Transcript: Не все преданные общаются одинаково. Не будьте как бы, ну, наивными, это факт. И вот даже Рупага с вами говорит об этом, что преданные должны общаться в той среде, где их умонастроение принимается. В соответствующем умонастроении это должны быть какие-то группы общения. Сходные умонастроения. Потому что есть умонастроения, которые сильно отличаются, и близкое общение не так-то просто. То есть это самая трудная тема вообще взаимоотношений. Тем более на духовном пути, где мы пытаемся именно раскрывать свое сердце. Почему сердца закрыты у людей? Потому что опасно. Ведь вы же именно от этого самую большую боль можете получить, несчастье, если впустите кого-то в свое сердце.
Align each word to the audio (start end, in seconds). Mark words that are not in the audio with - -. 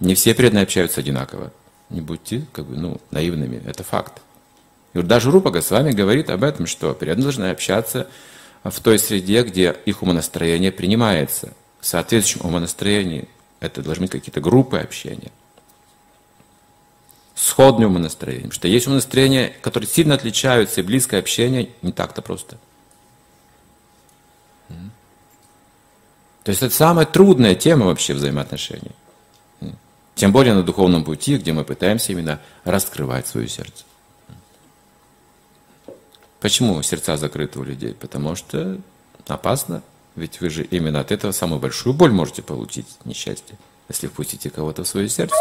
Не 0.00 0.14
все 0.14 0.34
преданные 0.34 0.64
общаются 0.64 1.00
одинаково. 1.00 1.52
Не 1.90 2.00
будьте 2.00 2.46
как 2.52 2.66
бы, 2.66 2.76
ну, 2.76 3.00
наивными, 3.10 3.62
это 3.66 3.84
факт. 3.84 4.22
И 4.94 4.98
вот 4.98 5.06
даже 5.06 5.30
Рупага 5.30 5.60
с 5.60 5.70
вами 5.70 5.92
говорит 5.92 6.30
об 6.30 6.42
этом, 6.42 6.66
что 6.66 6.94
преданные 6.94 7.24
должны 7.24 7.50
общаться 7.50 8.08
в 8.64 8.80
той 8.80 8.98
среде, 8.98 9.42
где 9.42 9.76
их 9.84 10.02
умонастроение 10.02 10.72
принимается. 10.72 11.52
В 11.80 11.86
соответствующем 11.86 12.46
умонастроении 12.46 13.28
это 13.60 13.82
должны 13.82 14.04
быть 14.04 14.12
какие-то 14.12 14.40
группы 14.40 14.78
общения. 14.78 15.30
Сходные 17.34 17.86
умонастроения. 17.86 18.42
Потому 18.42 18.54
что 18.54 18.68
есть 18.68 18.86
умонастроения, 18.86 19.52
которые 19.62 19.88
сильно 19.88 20.14
отличаются, 20.14 20.80
и 20.80 20.84
близкое 20.84 21.18
общение 21.18 21.70
не 21.82 21.92
так-то 21.92 22.22
просто. 22.22 22.58
То 26.42 26.50
есть 26.50 26.62
это 26.62 26.74
самая 26.74 27.06
трудная 27.06 27.54
тема 27.54 27.86
вообще 27.86 28.14
взаимоотношений. 28.14 28.92
Тем 30.20 30.32
более 30.32 30.52
на 30.52 30.62
духовном 30.62 31.02
пути, 31.02 31.38
где 31.38 31.54
мы 31.54 31.64
пытаемся 31.64 32.12
именно 32.12 32.40
раскрывать 32.64 33.26
свое 33.26 33.48
сердце. 33.48 33.84
Почему 36.40 36.82
сердца 36.82 37.16
закрыты 37.16 37.58
у 37.58 37.62
людей? 37.62 37.94
Потому 37.94 38.36
что 38.36 38.78
опасно. 39.26 39.82
Ведь 40.16 40.42
вы 40.42 40.50
же 40.50 40.62
именно 40.62 41.00
от 41.00 41.10
этого 41.10 41.32
самую 41.32 41.58
большую 41.58 41.94
боль 41.94 42.12
можете 42.12 42.42
получить, 42.42 42.86
несчастье, 43.06 43.56
если 43.88 44.08
впустите 44.08 44.50
кого-то 44.50 44.84
в 44.84 44.88
свое 44.88 45.08
сердце. 45.08 45.38